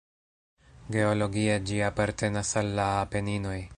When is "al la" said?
2.63-2.87